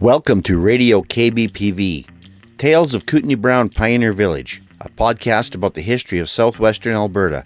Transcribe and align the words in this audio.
Welcome 0.00 0.42
to 0.42 0.58
Radio 0.58 1.00
KBPV, 1.00 2.06
Tales 2.58 2.92
of 2.92 3.06
Kootenai 3.06 3.34
Brown 3.36 3.70
Pioneer 3.70 4.12
Village, 4.12 4.62
a 4.78 4.90
podcast 4.90 5.54
about 5.54 5.72
the 5.72 5.80
history 5.80 6.18
of 6.18 6.28
southwestern 6.28 6.92
Alberta, 6.92 7.44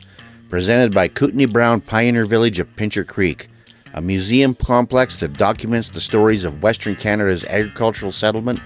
presented 0.49 0.93
by 0.93 1.07
Kootenai 1.07 1.47
Brown 1.47 1.81
Pioneer 1.81 2.25
Village 2.25 2.59
of 2.59 2.75
Pincher 2.75 3.05
Creek, 3.05 3.47
a 3.95 4.01
museum 4.01 4.57
complex 4.57 5.17
that 5.19 5.35
documents 5.35 5.91
the 5.91 6.01
stories 6.01 6.43
of 6.43 6.61
Western 6.61 6.97
Canada's 6.97 7.45
agricultural 7.45 8.11
settlement 8.11 8.59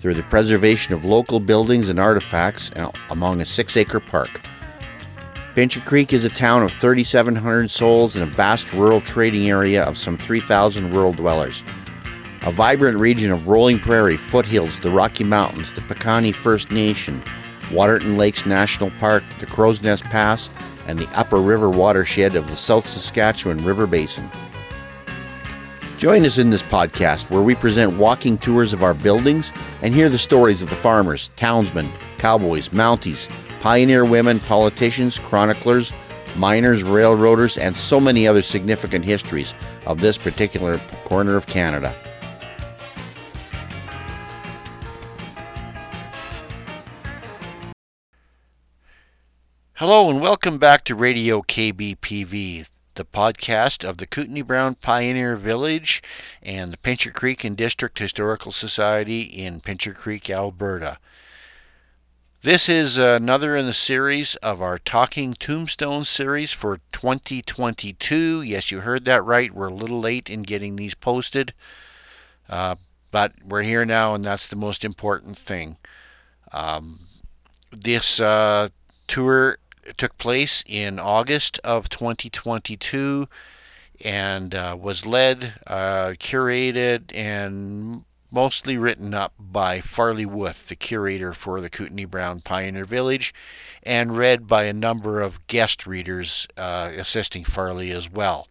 through 0.00 0.14
the 0.14 0.22
preservation 0.22 0.94
of 0.94 1.04
local 1.04 1.38
buildings 1.38 1.90
and 1.90 2.00
artifacts 2.00 2.70
among 3.10 3.42
a 3.42 3.46
six 3.46 3.76
acre 3.76 4.00
park. 4.00 4.40
Pincher 5.54 5.80
Creek 5.80 6.14
is 6.14 6.24
a 6.24 6.30
town 6.30 6.62
of 6.62 6.72
3,700 6.72 7.70
souls 7.70 8.16
in 8.16 8.22
a 8.22 8.26
vast 8.26 8.72
rural 8.72 9.02
trading 9.02 9.50
area 9.50 9.82
of 9.82 9.98
some 9.98 10.16
3,000 10.16 10.90
rural 10.94 11.12
dwellers 11.12 11.62
a 12.46 12.52
vibrant 12.52 13.00
region 13.00 13.32
of 13.32 13.48
rolling 13.48 13.80
prairie, 13.80 14.16
foothills, 14.16 14.78
the 14.78 14.90
Rocky 14.90 15.24
Mountains, 15.24 15.72
the 15.72 15.80
Piikani 15.80 16.32
First 16.32 16.70
Nation, 16.70 17.20
Waterton 17.72 18.16
Lakes 18.16 18.46
National 18.46 18.92
Park, 19.00 19.24
the 19.40 19.46
Crowsnest 19.46 20.04
Pass, 20.04 20.48
and 20.86 20.96
the 20.96 21.08
upper 21.08 21.38
river 21.38 21.68
watershed 21.68 22.36
of 22.36 22.46
the 22.46 22.56
South 22.56 22.88
Saskatchewan 22.88 23.58
River 23.64 23.88
Basin. 23.88 24.30
Join 25.98 26.24
us 26.24 26.38
in 26.38 26.50
this 26.50 26.62
podcast 26.62 27.30
where 27.30 27.42
we 27.42 27.56
present 27.56 27.98
walking 27.98 28.38
tours 28.38 28.72
of 28.72 28.84
our 28.84 28.94
buildings 28.94 29.50
and 29.82 29.92
hear 29.92 30.08
the 30.08 30.16
stories 30.16 30.62
of 30.62 30.70
the 30.70 30.76
farmers, 30.76 31.30
townsmen, 31.34 31.88
cowboys, 32.16 32.68
mounties, 32.68 33.28
pioneer 33.60 34.04
women, 34.04 34.38
politicians, 34.38 35.18
chroniclers, 35.18 35.92
miners, 36.36 36.84
railroaders, 36.84 37.58
and 37.58 37.76
so 37.76 37.98
many 37.98 38.28
other 38.28 38.42
significant 38.42 39.04
histories 39.04 39.52
of 39.84 39.98
this 39.98 40.16
particular 40.16 40.78
corner 41.06 41.34
of 41.34 41.46
Canada. 41.48 41.92
Hello 49.78 50.08
and 50.08 50.22
welcome 50.22 50.56
back 50.56 50.84
to 50.84 50.94
Radio 50.94 51.42
KBPV, 51.42 52.66
the 52.94 53.04
podcast 53.04 53.86
of 53.86 53.98
the 53.98 54.06
Kootenai 54.06 54.40
Brown 54.40 54.76
Pioneer 54.76 55.36
Village 55.36 56.02
and 56.42 56.72
the 56.72 56.78
Pincher 56.78 57.10
Creek 57.10 57.44
and 57.44 57.54
District 57.54 57.98
Historical 57.98 58.52
Society 58.52 59.20
in 59.20 59.60
Pincher 59.60 59.92
Creek, 59.92 60.30
Alberta. 60.30 60.96
This 62.40 62.70
is 62.70 62.96
another 62.96 63.54
in 63.54 63.66
the 63.66 63.74
series 63.74 64.36
of 64.36 64.62
our 64.62 64.78
Talking 64.78 65.34
Tombstone 65.34 66.06
series 66.06 66.52
for 66.52 66.80
2022. 66.92 68.40
Yes, 68.40 68.70
you 68.70 68.80
heard 68.80 69.04
that 69.04 69.22
right. 69.26 69.52
We're 69.52 69.68
a 69.68 69.74
little 69.74 70.00
late 70.00 70.30
in 70.30 70.40
getting 70.40 70.76
these 70.76 70.94
posted, 70.94 71.52
uh, 72.48 72.76
but 73.10 73.32
we're 73.44 73.62
here 73.62 73.84
now, 73.84 74.14
and 74.14 74.24
that's 74.24 74.46
the 74.46 74.56
most 74.56 74.86
important 74.86 75.36
thing. 75.36 75.76
Um, 76.50 77.00
this 77.70 78.18
uh, 78.18 78.70
tour 79.06 79.58
took 79.96 80.16
place 80.18 80.64
in 80.66 80.98
August 80.98 81.58
of 81.64 81.88
2022 81.88 83.28
and 84.04 84.54
uh, 84.54 84.76
was 84.78 85.06
led, 85.06 85.54
uh, 85.66 86.08
curated, 86.18 87.14
and 87.14 88.04
mostly 88.30 88.76
written 88.76 89.14
up 89.14 89.32
by 89.38 89.80
Farley 89.80 90.26
Wuth, 90.26 90.66
the 90.66 90.76
curator 90.76 91.32
for 91.32 91.60
the 91.60 91.70
Kootenai 91.70 92.04
Brown 92.04 92.40
Pioneer 92.40 92.84
Village, 92.84 93.32
and 93.82 94.16
read 94.16 94.46
by 94.46 94.64
a 94.64 94.72
number 94.72 95.20
of 95.20 95.46
guest 95.46 95.86
readers 95.86 96.46
uh, 96.56 96.92
assisting 96.96 97.44
Farley 97.44 97.90
as 97.90 98.10
well. 98.10 98.48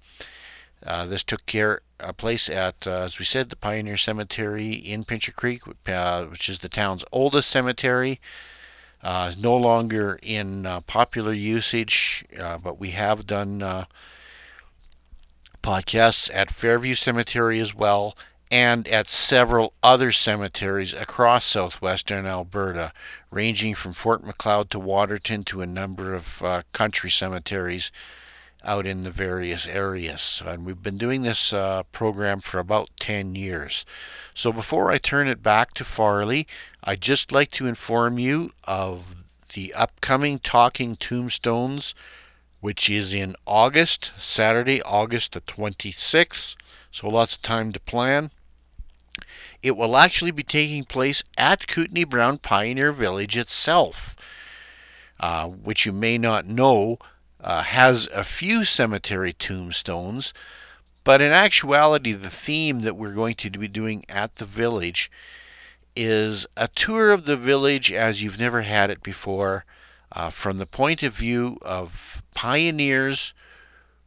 Uh, 0.83 1.05
this 1.05 1.23
took 1.23 1.45
care 1.45 1.81
uh, 1.99 2.13
place 2.13 2.49
at, 2.49 2.87
uh, 2.87 3.01
as 3.01 3.19
we 3.19 3.25
said, 3.25 3.49
the 3.49 3.55
Pioneer 3.55 3.97
Cemetery 3.97 4.73
in 4.73 5.03
Pincher 5.03 5.31
Creek, 5.31 5.65
which 5.65 6.49
is 6.49 6.59
the 6.59 6.69
town's 6.69 7.03
oldest 7.11 7.49
cemetery 7.49 8.19
uh, 9.05 9.31
no 9.37 9.55
longer 9.55 10.17
in 10.23 10.65
uh, 10.65 10.81
popular 10.81 11.31
usage, 11.31 12.25
uh, 12.39 12.57
but 12.57 12.79
we 12.79 12.89
have 12.89 13.27
done 13.27 13.61
uh, 13.61 13.85
podcasts 15.61 16.27
at 16.33 16.49
Fairview 16.49 16.95
Cemetery 16.95 17.59
as 17.59 17.75
well 17.75 18.17
and 18.49 18.87
at 18.87 19.07
several 19.07 19.73
other 19.83 20.11
cemeteries 20.11 20.93
across 20.95 21.45
southwestern 21.45 22.25
Alberta, 22.25 22.93
ranging 23.29 23.75
from 23.75 23.93
Fort 23.93 24.25
Macleod 24.25 24.71
to 24.71 24.79
Waterton 24.79 25.43
to 25.45 25.61
a 25.61 25.67
number 25.67 26.15
of 26.15 26.41
uh, 26.41 26.63
country 26.71 27.11
cemeteries 27.11 27.91
out 28.65 28.85
in 28.85 29.01
the 29.01 29.11
various 29.11 29.67
areas. 29.67 30.41
And 30.45 30.65
we've 30.65 30.81
been 30.81 30.97
doing 30.97 31.21
this 31.21 31.53
uh, 31.53 31.83
program 31.91 32.41
for 32.41 32.59
about 32.59 32.89
10 32.99 33.35
years. 33.35 33.85
So 34.33 34.51
before 34.51 34.91
I 34.91 34.97
turn 34.97 35.27
it 35.27 35.43
back 35.43 35.73
to 35.75 35.83
Farley, 35.83 36.47
I'd 36.83 37.01
just 37.01 37.31
like 37.31 37.51
to 37.51 37.67
inform 37.67 38.19
you 38.19 38.51
of 38.65 39.23
the 39.53 39.73
upcoming 39.73 40.39
Talking 40.39 40.95
Tombstones, 40.95 41.95
which 42.59 42.89
is 42.89 43.13
in 43.13 43.35
August, 43.45 44.11
Saturday, 44.17 44.81
August 44.81 45.33
the 45.33 45.41
26th. 45.41 46.55
So 46.91 47.07
lots 47.07 47.35
of 47.35 47.41
time 47.41 47.71
to 47.71 47.79
plan. 47.79 48.31
It 49.61 49.77
will 49.77 49.97
actually 49.97 50.31
be 50.31 50.43
taking 50.43 50.83
place 50.83 51.23
at 51.37 51.67
Kootenai 51.67 52.03
Brown 52.03 52.37
Pioneer 52.37 52.91
Village 52.91 53.37
itself, 53.37 54.15
uh, 55.19 55.45
which 55.47 55.85
you 55.85 55.91
may 55.91 56.17
not 56.17 56.45
know 56.45 56.99
uh, 57.45 57.61
has 57.61 58.09
a 58.11 58.23
few 58.23 58.65
cemetery 58.65 59.31
tombstones, 59.31 60.33
but 61.03 61.21
in 61.21 61.31
actuality, 61.31 62.11
the 62.11 62.31
theme 62.31 62.79
that 62.79 62.97
we're 62.97 63.13
going 63.13 63.35
to 63.35 63.51
be 63.51 63.67
doing 63.67 64.03
at 64.09 64.37
the 64.37 64.45
village 64.45 65.11
is 65.95 66.47
a 66.57 66.67
tour 66.67 67.11
of 67.11 67.25
the 67.25 67.37
village 67.37 67.93
as 67.93 68.23
you've 68.23 68.39
never 68.39 68.63
had 68.63 68.89
it 68.89 69.03
before, 69.03 69.63
uh, 70.11 70.31
from 70.31 70.57
the 70.57 70.65
point 70.65 71.03
of 71.03 71.13
view 71.13 71.59
of 71.61 72.23
pioneers 72.33 73.35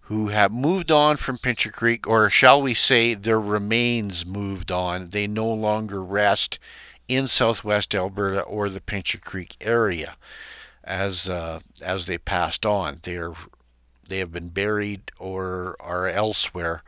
who 0.03 0.29
have 0.29 0.51
moved 0.51 0.91
on 0.91 1.17
from 1.17 1.39
Pincher 1.39 1.71
Creek, 1.71 2.09
or 2.09 2.29
shall 2.29 2.61
we 2.61 2.75
say, 2.75 3.15
their 3.15 3.41
remains 3.41 4.27
moved 4.27 4.73
on. 4.73 5.11
They 5.11 5.29
no 5.29 5.49
longer 5.49 6.03
rest 6.03 6.59
in 7.07 7.29
southwest 7.29 7.95
Alberta 7.95 8.41
or 8.41 8.69
the 8.69 8.81
Pincher 8.81 9.19
Creek 9.19 9.55
area 9.61 10.17
as 10.89 11.29
uh, 11.29 11.61
as 11.83 12.07
they 12.07 12.19
passed 12.19 12.67
on. 12.67 12.99
They 13.03 13.17
are 13.17 13.35
they 14.09 14.19
have 14.19 14.33
been 14.33 14.49
buried 14.49 15.13
or 15.19 15.77
are 15.79 16.09
elsewhere 16.09 16.83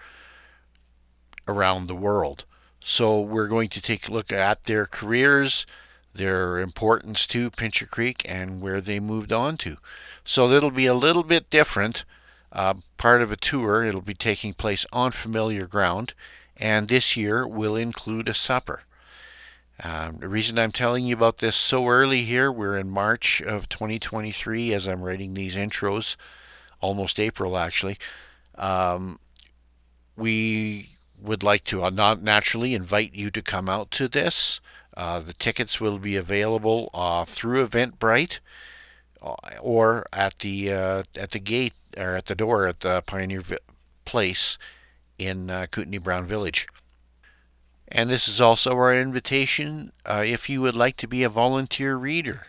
around 1.47 1.87
the 1.87 1.95
world. 1.95 2.45
So 2.83 3.21
we're 3.21 3.47
going 3.47 3.69
to 3.69 3.81
take 3.81 4.09
a 4.09 4.13
look 4.13 4.33
at 4.33 4.65
their 4.65 4.87
careers, 4.87 5.67
their 6.15 6.59
importance 6.59 7.27
to 7.29 7.51
Pincher 7.51 7.85
Creek, 7.85 8.25
and 8.27 8.63
where 8.63 8.81
they 8.81 8.99
moved 8.99 9.33
on 9.33 9.59
to. 9.59 9.77
So 10.25 10.49
it'll 10.49 10.71
be 10.71 10.87
a 10.87 10.95
little 10.95 11.23
bit 11.23 11.51
different. 11.51 12.05
Uh, 12.53 12.75
part 12.97 13.23
of 13.23 13.31
a 13.31 13.37
tour. 13.37 13.85
It'll 13.85 14.01
be 14.01 14.15
taking 14.15 14.55
place 14.55 14.85
on 14.93 15.13
familiar 15.13 15.67
ground, 15.67 16.15
and 16.57 16.89
this 16.89 17.17
year 17.17 17.47
will 17.47 17.77
include 17.77 18.29
a 18.29 18.35
supper. 18.35 18.83
Um, 19.83 20.19
the 20.19 20.29
reason 20.29 20.59
I'm 20.59 20.73
telling 20.73 21.07
you 21.07 21.15
about 21.15 21.39
this 21.39 21.57
so 21.57 21.89
early 21.89 22.25
here, 22.25 22.53
we're 22.53 22.77
in 22.77 22.91
March 22.91 23.41
of 23.41 23.69
2023 23.69 24.75
as 24.75 24.87
I'm 24.87 25.03
writing 25.03 25.35
these 25.35 25.57
intros, 25.57 26.17
almost 26.81 27.19
April 27.19 27.57
actually. 27.57 27.99
Um, 28.57 29.19
we 30.17 30.91
would 31.21 31.43
like 31.43 31.65
to 31.65 31.85
uh, 31.85 31.91
not 31.91 32.23
naturally 32.23 32.75
invite 32.75 33.15
you 33.15 33.31
to 33.31 33.43
come 33.43 33.69
out 33.69 33.91
to 33.93 34.09
this. 34.09 34.61
Uh, 34.97 35.21
the 35.21 35.33
tickets 35.33 35.81
will 35.81 35.99
be 35.99 36.17
available 36.17 36.91
uh, 36.93 37.25
through 37.25 37.67
Eventbrite 37.67 38.41
uh, 39.23 39.35
or 39.61 40.07
at 40.13 40.41
the 40.41 40.73
uh, 40.73 41.03
at 41.17 41.31
the 41.31 41.39
gate 41.39 41.75
or 41.97 42.17
at 42.17 42.27
the 42.27 42.35
door 42.35 42.67
at 42.67 42.81
the 42.81 43.03
Pioneer 43.03 43.43
Place 44.05 44.59
in 45.19 45.51
uh, 45.51 45.67
Kootenai 45.71 45.99
Brown 45.99 46.27
Village. 46.27 46.67
And 47.91 48.09
this 48.09 48.29
is 48.29 48.41
also 48.41 48.73
our 48.73 48.95
invitation 48.95 49.93
uh, 50.07 50.23
if 50.25 50.49
you 50.49 50.61
would 50.63 50.77
like 50.77 50.97
to 50.99 51.09
be 51.09 51.23
a 51.23 51.29
volunteer 51.29 51.97
reader. 51.97 52.47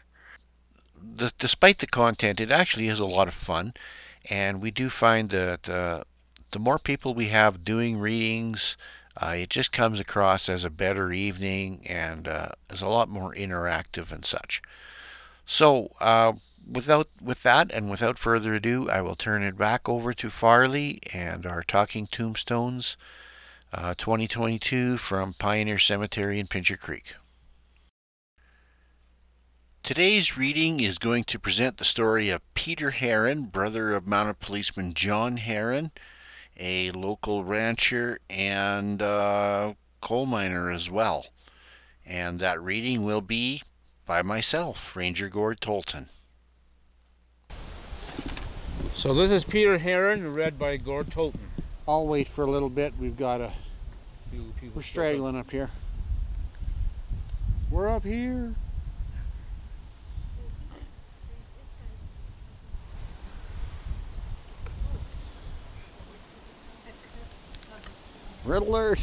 The, 1.02 1.34
despite 1.40 1.80
the 1.80 1.88
content, 1.88 2.40
it 2.40 2.52
actually 2.52 2.88
is 2.88 3.00
a 3.00 3.08
lot 3.08 3.28
of 3.28 3.34
fun, 3.34 3.74
and 4.30 4.62
we 4.62 4.70
do 4.70 4.90
find 4.90 5.30
that 5.32 5.68
uh, 5.68 6.04
the 6.52 6.60
more 6.60 6.78
people 6.78 7.14
we 7.16 7.30
have 7.30 7.64
doing 7.64 7.98
readings, 7.98 8.78
uh, 9.18 9.36
it 9.38 9.50
just 9.50 9.72
comes 9.72 10.00
across 10.00 10.48
as 10.48 10.64
a 10.64 10.70
better 10.70 11.12
evening 11.12 11.86
and 11.88 12.28
uh, 12.28 12.50
is 12.70 12.82
a 12.82 12.88
lot 12.88 13.10
more 13.10 13.34
interactive 13.34 14.12
and 14.12 14.24
such. 14.24 14.62
So, 15.46 15.92
uh, 16.00 16.34
without 16.72 17.10
with 17.22 17.42
that 17.44 17.72
and 17.72 17.90
without 17.90 18.20
further 18.20 18.54
ado, 18.54 18.90
I 18.90 19.02
will 19.02 19.16
turn 19.16 19.42
it 19.42 19.58
back 19.58 19.90
over 19.90 20.14
to 20.14 20.30
Farley 20.30 21.00
and 21.12 21.46
our 21.46 21.64
Talking 21.64 22.06
Tombstones 22.08 22.96
uh, 23.74 23.94
2022 23.98 24.98
from 24.98 25.34
Pioneer 25.34 25.80
Cemetery 25.80 26.40
in 26.40 26.48
Pincher 26.48 26.78
Creek. 26.78 27.16
Today's 29.84 30.38
reading 30.38 30.80
is 30.80 30.98
going 30.98 31.24
to 31.26 31.40
present 31.40 31.78
the 31.78 31.86
story 31.86 32.30
of 32.30 32.42
Peter 32.54 32.92
Herron, 32.92 33.44
brother 33.44 33.94
of 33.94 34.08
mounted 34.08 34.40
policeman 34.40 34.94
John 34.94 35.38
Herron, 35.38 35.92
a 36.58 36.92
local 36.92 37.44
rancher 37.44 38.20
and 38.30 39.02
uh, 39.02 39.74
coal 40.02 40.26
miner 40.26 40.70
as 40.70 40.90
well. 40.90 41.26
And 42.06 42.40
that 42.40 42.62
reading 42.62 43.04
will 43.04 43.22
be 43.22 43.64
by 44.06 44.22
myself, 44.22 44.96
Ranger 44.96 45.30
Gord 45.30 45.62
Tolton. 45.62 46.10
So 48.94 49.14
this 49.14 49.32
is 49.32 49.44
Peter 49.44 49.80
Herron, 49.80 50.34
read 50.34 50.60
by 50.60 50.78
Gord 50.78 51.10
Tolton. 51.10 51.51
I'll 51.88 52.08
wait 52.08 52.28
for 52.28 52.44
a 52.44 52.52
little 52.52 52.70
bit. 52.70 52.94
We've 53.00 53.18
got 53.18 53.42
a. 53.42 53.52
People 54.32 54.72
We're 54.76 54.82
straggling 54.82 55.36
up 55.36 55.52
here. 55.52 55.70
We're 57.70 57.90
up 57.90 58.06
here. 58.06 58.54
Red 68.46 68.62
alert. 68.64 69.00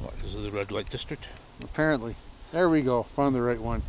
What 0.00 0.14
is 0.24 0.34
it, 0.34 0.42
the 0.42 0.50
red 0.50 0.70
light 0.70 0.90
district? 0.90 1.28
Apparently. 1.62 2.16
There 2.52 2.68
we 2.68 2.82
go. 2.82 3.04
Found 3.04 3.34
the 3.34 3.42
right 3.42 3.60
one. 3.60 3.82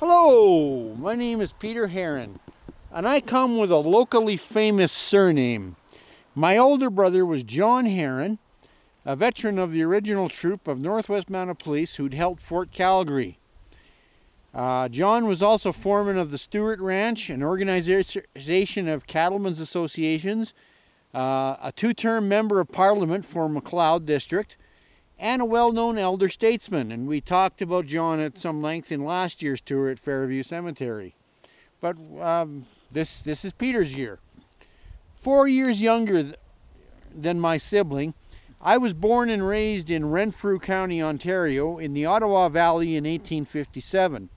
Hello, 0.00 0.92
my 0.98 1.14
name 1.14 1.40
is 1.40 1.52
Peter 1.52 1.86
Herron, 1.86 2.40
and 2.90 3.06
I 3.06 3.20
come 3.20 3.58
with 3.58 3.70
a 3.70 3.76
locally 3.76 4.36
famous 4.36 4.90
surname. 4.90 5.76
My 6.34 6.58
older 6.58 6.90
brother 6.90 7.24
was 7.24 7.44
John 7.44 7.86
Herron, 7.86 8.40
a 9.04 9.14
veteran 9.14 9.56
of 9.56 9.70
the 9.70 9.84
original 9.84 10.28
troop 10.28 10.66
of 10.66 10.80
Northwest 10.80 11.30
Mounted 11.30 11.60
Police 11.60 11.94
who'd 11.94 12.12
helped 12.12 12.42
Fort 12.42 12.72
Calgary. 12.72 13.38
Uh, 14.52 14.88
John 14.88 15.28
was 15.28 15.42
also 15.42 15.70
foreman 15.70 16.18
of 16.18 16.32
the 16.32 16.38
Stewart 16.38 16.80
Ranch, 16.80 17.30
an 17.30 17.44
organization 17.44 18.88
of 18.88 19.06
cattlemen's 19.06 19.60
associations, 19.60 20.54
uh, 21.14 21.54
a 21.62 21.72
two 21.74 21.94
term 21.94 22.28
member 22.28 22.58
of 22.58 22.72
parliament 22.72 23.24
for 23.24 23.48
Macleod 23.48 24.06
District, 24.06 24.56
and 25.24 25.40
a 25.40 25.46
well 25.46 25.72
known 25.72 25.96
elder 25.96 26.28
statesman. 26.28 26.92
And 26.92 27.08
we 27.08 27.22
talked 27.22 27.62
about 27.62 27.86
John 27.86 28.20
at 28.20 28.36
some 28.36 28.60
length 28.60 28.92
in 28.92 29.06
last 29.06 29.42
year's 29.42 29.62
tour 29.62 29.88
at 29.88 29.98
Fairview 29.98 30.42
Cemetery. 30.42 31.16
But 31.80 31.96
um, 32.20 32.66
this, 32.92 33.22
this 33.22 33.42
is 33.42 33.54
Peter's 33.54 33.94
year. 33.94 34.18
Four 35.16 35.48
years 35.48 35.80
younger 35.80 36.22
th- 36.22 36.34
than 37.14 37.40
my 37.40 37.56
sibling, 37.56 38.12
I 38.60 38.76
was 38.76 38.92
born 38.92 39.30
and 39.30 39.48
raised 39.48 39.90
in 39.90 40.10
Renfrew 40.10 40.58
County, 40.58 41.02
Ontario, 41.02 41.78
in 41.78 41.94
the 41.94 42.04
Ottawa 42.04 42.50
Valley 42.50 42.88
in 42.88 43.04
1857. 43.04 44.28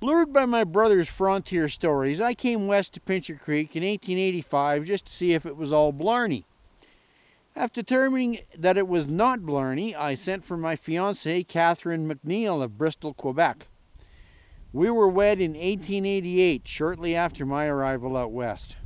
Lured 0.00 0.32
by 0.32 0.46
my 0.46 0.64
brother's 0.64 1.08
frontier 1.08 1.68
stories, 1.68 2.20
I 2.20 2.34
came 2.34 2.66
west 2.66 2.94
to 2.94 3.00
Pincher 3.00 3.36
Creek 3.36 3.76
in 3.76 3.84
1885 3.84 4.84
just 4.84 5.06
to 5.06 5.12
see 5.12 5.32
if 5.32 5.46
it 5.46 5.56
was 5.56 5.72
all 5.72 5.92
Blarney. 5.92 6.44
After 7.56 7.82
determining 7.82 8.38
that 8.56 8.76
it 8.78 8.86
was 8.86 9.08
not 9.08 9.40
Blarney, 9.40 9.94
I 9.94 10.14
sent 10.14 10.44
for 10.44 10.56
my 10.56 10.76
fiancée, 10.76 11.46
Catherine 11.46 12.08
McNeil 12.08 12.62
of 12.62 12.78
Bristol, 12.78 13.14
Quebec. 13.14 13.66
We 14.72 14.90
were 14.90 15.08
wed 15.08 15.40
in 15.40 15.52
1888, 15.52 16.68
shortly 16.68 17.14
after 17.14 17.46
my 17.46 17.66
arrival 17.66 18.16
out 18.16 18.30
west. 18.30 18.76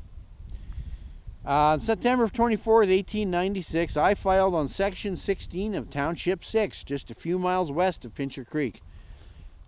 Uh, 1.45 1.73
on 1.75 1.81
September 1.81 2.29
24, 2.29 2.75
1896, 2.75 3.97
I 3.97 4.15
filed 4.15 4.55
on 4.55 4.69
Section 4.69 5.17
16 5.17 5.75
of 5.75 5.91
Township 5.91 6.45
6, 6.45 6.85
just 6.85 7.11
a 7.11 7.17
few 7.17 7.37
miles 7.37 7.73
west 7.73 8.05
of 8.05 8.15
Pincher 8.15 8.45
Creek. 8.45 8.81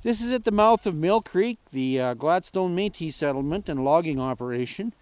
This 0.03 0.21
is 0.21 0.33
at 0.33 0.45
the 0.45 0.53
mouth 0.53 0.87
of 0.87 0.95
Mill 0.95 1.21
Creek, 1.21 1.59
the 1.73 2.01
uh, 2.01 2.15
Gladstone 2.15 2.77
Métis 2.77 3.15
settlement 3.15 3.69
and 3.69 3.83
logging 3.83 4.21
operation. 4.21 4.93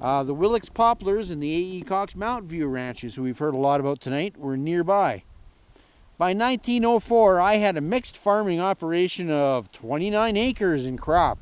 Uh, 0.00 0.22
the 0.22 0.34
Willix 0.34 0.72
Poplars 0.72 1.28
and 1.28 1.42
the 1.42 1.54
A.E. 1.54 1.82
Cox 1.82 2.16
Mount 2.16 2.44
View 2.46 2.66
ranches, 2.66 3.14
who 3.14 3.22
we've 3.22 3.38
heard 3.38 3.54
a 3.54 3.58
lot 3.58 3.80
about 3.80 4.00
tonight, 4.00 4.36
were 4.38 4.56
nearby. 4.56 5.24
By 6.16 6.32
1904, 6.32 7.40
I 7.40 7.56
had 7.56 7.76
a 7.76 7.82
mixed 7.82 8.16
farming 8.16 8.60
operation 8.60 9.30
of 9.30 9.70
29 9.72 10.36
acres 10.36 10.86
in 10.86 10.96
crop, 10.96 11.38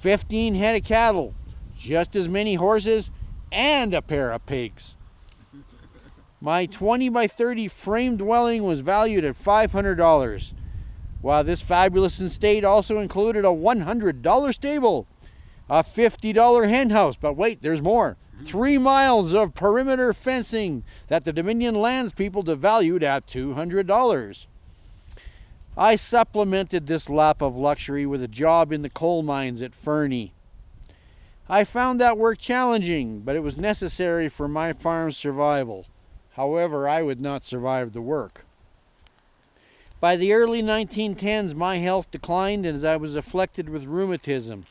15 0.00 0.56
head 0.56 0.76
of 0.76 0.84
cattle, 0.84 1.34
just 1.76 2.16
as 2.16 2.28
many 2.28 2.54
horses, 2.54 3.10
and 3.52 3.94
a 3.94 4.02
pair 4.02 4.32
of 4.32 4.46
pigs. 4.46 4.94
My 6.40 6.66
20 6.66 7.08
by 7.08 7.28
30 7.28 7.68
frame 7.68 8.16
dwelling 8.16 8.64
was 8.64 8.80
valued 8.80 9.24
at 9.24 9.42
$500 9.42 10.52
while 11.26 11.42
this 11.42 11.60
fabulous 11.60 12.20
estate 12.20 12.62
also 12.62 13.00
included 13.00 13.44
a 13.44 13.48
$100 13.48 14.54
stable, 14.54 15.08
a 15.68 15.82
$50 15.82 16.68
hen 16.68 16.90
house, 16.90 17.16
but 17.16 17.34
wait, 17.34 17.62
there's 17.62 17.82
more. 17.82 18.16
Three 18.44 18.78
miles 18.78 19.34
of 19.34 19.54
perimeter 19.54 20.12
fencing 20.12 20.84
that 21.08 21.24
the 21.24 21.32
Dominion 21.32 21.74
lands 21.74 22.12
people 22.12 22.44
devalued 22.44 23.02
at 23.02 23.26
$200. 23.26 24.46
I 25.76 25.96
supplemented 25.96 26.86
this 26.86 27.08
lap 27.08 27.42
of 27.42 27.56
luxury 27.56 28.06
with 28.06 28.22
a 28.22 28.28
job 28.28 28.72
in 28.72 28.82
the 28.82 28.90
coal 28.90 29.22
mines 29.22 29.60
at 29.60 29.74
Fernie. 29.74 30.32
I 31.48 31.64
found 31.64 32.00
that 32.00 32.18
work 32.18 32.38
challenging, 32.38 33.20
but 33.20 33.36
it 33.36 33.40
was 33.40 33.56
necessary 33.56 34.28
for 34.28 34.48
my 34.48 34.72
farm's 34.72 35.16
survival. 35.16 35.86
However, 36.32 36.88
I 36.88 37.02
would 37.02 37.20
not 37.20 37.44
survive 37.44 37.92
the 37.92 38.02
work. 38.02 38.44
By 40.00 40.16
the 40.16 40.32
early 40.32 40.62
1910s, 40.62 41.54
my 41.54 41.78
health 41.78 42.10
declined 42.10 42.66
as 42.66 42.84
I 42.84 42.96
was 42.96 43.16
afflicted 43.16 43.68
with 43.68 43.84
rheumatism. 43.84 44.64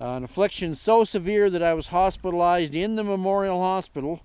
Uh, 0.00 0.12
an 0.12 0.22
affliction 0.22 0.76
so 0.76 1.02
severe 1.02 1.50
that 1.50 1.62
I 1.62 1.74
was 1.74 1.88
hospitalized 1.88 2.74
in 2.74 2.94
the 2.94 3.02
Memorial 3.02 3.60
Hospital 3.60 4.20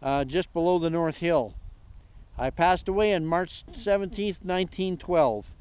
uh, 0.00 0.24
just 0.24 0.52
below 0.54 0.78
the 0.78 0.88
North 0.88 1.18
Hill. 1.18 1.54
I 2.38 2.48
passed 2.48 2.88
away 2.88 3.14
on 3.14 3.26
March 3.26 3.64
17, 3.72 4.36
1912. 4.42 5.52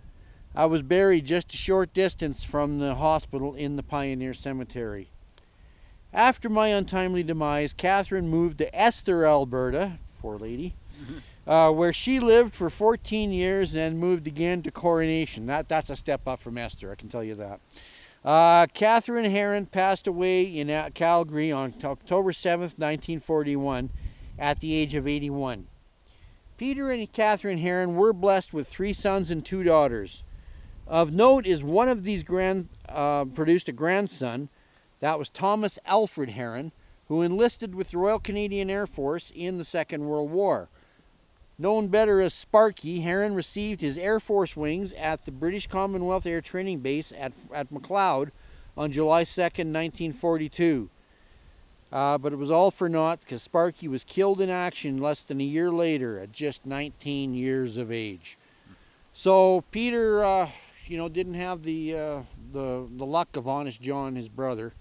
I 0.55 0.65
was 0.65 0.81
buried 0.81 1.25
just 1.25 1.53
a 1.53 1.57
short 1.57 1.93
distance 1.93 2.45
from 2.45 2.79
the 2.79 2.95
hospital 2.95 3.53
in 3.53 3.75
the 3.75 3.83
Pioneer 3.83 4.33
Cemetery. 4.33 5.09
After 6.13 6.49
my 6.49 6.69
untimely 6.69 7.23
demise, 7.23 7.73
Catherine 7.73 8.29
moved 8.29 8.57
to 8.59 8.73
Esther, 8.73 9.25
Alberta, 9.25 9.99
poor 10.21 10.37
lady, 10.37 10.75
uh, 11.47 11.71
where 11.71 11.93
she 11.93 12.21
lived 12.21 12.53
for 12.53 12.69
14 12.69 13.33
years 13.33 13.71
and 13.71 13.79
then 13.79 13.97
moved 13.97 14.27
again 14.27 14.61
to 14.63 14.71
Coronation. 14.71 15.45
That, 15.45 15.67
that's 15.67 15.89
a 15.89 15.95
step 15.97 16.25
up 16.25 16.39
from 16.39 16.57
Esther, 16.57 16.91
I 16.91 16.95
can 16.95 17.09
tell 17.09 17.23
you 17.23 17.35
that. 17.35 17.59
Uh, 18.23 18.67
Catherine 18.73 19.29
Herron 19.29 19.65
passed 19.65 20.05
away 20.05 20.43
in 20.43 20.69
uh, 20.69 20.89
Calgary 20.93 21.51
on 21.51 21.73
October 21.83 22.31
7th, 22.31 22.77
1941, 22.77 23.89
at 24.37 24.59
the 24.59 24.73
age 24.73 24.93
of 24.93 25.07
81. 25.07 25.67
Peter 26.57 26.91
and 26.91 27.11
Catherine 27.11 27.57
Herron 27.57 27.95
were 27.95 28.13
blessed 28.13 28.53
with 28.53 28.67
three 28.67 28.93
sons 28.93 29.31
and 29.31 29.43
two 29.43 29.63
daughters. 29.63 30.23
Of 30.85 31.11
note 31.11 31.47
is 31.47 31.63
one 31.63 31.89
of 31.89 32.03
these 32.03 32.21
grand 32.21 32.69
uh, 32.87 33.25
produced 33.25 33.69
a 33.69 33.71
grandson. 33.71 34.49
That 34.99 35.17
was 35.17 35.29
Thomas 35.29 35.79
Alfred 35.85 36.29
Herron, 36.29 36.71
who 37.07 37.23
enlisted 37.23 37.73
with 37.73 37.89
the 37.89 37.97
Royal 37.97 38.19
Canadian 38.19 38.69
Air 38.69 38.85
Force 38.85 39.31
in 39.33 39.57
the 39.57 39.65
Second 39.65 40.05
World 40.05 40.29
War. 40.29 40.69
Known 41.57 41.89
better 41.89 42.21
as 42.21 42.33
Sparky, 42.33 43.01
Herron 43.01 43.35
received 43.35 43.81
his 43.81 43.97
Air 43.97 44.19
Force 44.19 44.55
wings 44.55 44.93
at 44.93 45.25
the 45.25 45.31
British 45.31 45.67
Commonwealth 45.67 46.25
Air 46.25 46.41
Training 46.41 46.79
Base 46.79 47.11
at, 47.17 47.33
at 47.53 47.71
Macleod 47.71 48.31
on 48.75 48.91
July 48.91 49.23
2nd, 49.23 49.71
1942. 49.71 50.89
Uh, 51.91 52.17
but 52.17 52.31
it 52.31 52.37
was 52.37 52.49
all 52.49 52.71
for 52.71 52.87
naught 52.87 53.19
because 53.19 53.43
Sparky 53.43 53.87
was 53.87 54.03
killed 54.05 54.39
in 54.39 54.49
action 54.49 54.99
less 54.99 55.23
than 55.23 55.41
a 55.41 55.43
year 55.43 55.69
later 55.69 56.19
at 56.19 56.31
just 56.31 56.65
19 56.65 57.33
years 57.33 57.75
of 57.75 57.91
age. 57.91 58.37
So 59.13 59.65
Peter, 59.71 60.23
uh, 60.23 60.49
you 60.87 60.97
know, 60.97 61.09
didn't 61.09 61.33
have 61.33 61.63
the, 61.63 61.95
uh, 61.95 62.21
the 62.53 62.87
the 62.95 63.05
luck 63.05 63.35
of 63.35 63.45
Honest 63.45 63.81
John, 63.81 64.15
his 64.15 64.29
brother, 64.29 64.73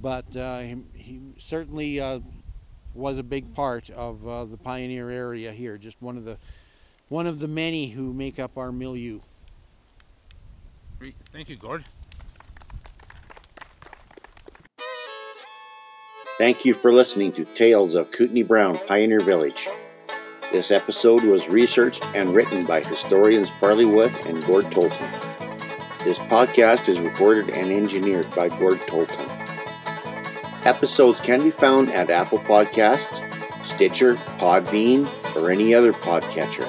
but 0.00 0.36
uh, 0.36 0.60
he, 0.60 0.76
he 0.94 1.20
certainly 1.38 1.98
uh, 1.98 2.20
was 2.96 3.18
a 3.18 3.22
big 3.22 3.54
part 3.54 3.90
of 3.90 4.26
uh, 4.26 4.44
the 4.44 4.56
pioneer 4.56 5.10
area 5.10 5.52
here. 5.52 5.78
Just 5.78 6.00
one 6.00 6.16
of 6.16 6.24
the 6.24 6.38
one 7.08 7.26
of 7.26 7.38
the 7.38 7.48
many 7.48 7.90
who 7.90 8.12
make 8.12 8.38
up 8.38 8.56
our 8.58 8.72
milieu. 8.72 9.20
Great. 10.98 11.14
Thank 11.32 11.48
you, 11.48 11.56
Gord. 11.56 11.84
Thank 16.38 16.64
you 16.64 16.74
for 16.74 16.92
listening 16.92 17.32
to 17.32 17.44
Tales 17.44 17.94
of 17.94 18.10
Kootenai 18.10 18.42
Brown 18.42 18.76
Pioneer 18.86 19.20
Village. 19.20 19.68
This 20.52 20.70
episode 20.70 21.24
was 21.24 21.48
researched 21.48 22.04
and 22.14 22.34
written 22.34 22.66
by 22.66 22.80
historians 22.80 23.50
Farley 23.50 23.84
Wuth 23.84 24.26
and 24.26 24.44
Gord 24.44 24.66
Tolton. 24.66 25.10
This 26.04 26.18
podcast 26.18 26.88
is 26.88 27.00
recorded 27.00 27.50
and 27.50 27.72
engineered 27.72 28.32
by 28.34 28.48
Gord 28.48 28.78
Tolton. 28.80 29.35
Episodes 30.66 31.20
can 31.20 31.44
be 31.44 31.52
found 31.52 31.90
at 31.90 32.10
Apple 32.10 32.38
Podcasts, 32.38 33.22
Stitcher, 33.64 34.14
Podbean, 34.40 35.06
or 35.36 35.52
any 35.52 35.72
other 35.72 35.92
podcatcher. 35.92 36.66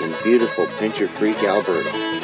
in 0.00 0.14
beautiful 0.22 0.66
Pincher 0.78 1.08
Creek, 1.08 1.36
Alberta. 1.42 2.21